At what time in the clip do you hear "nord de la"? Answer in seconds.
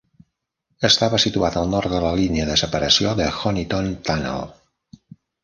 1.73-2.13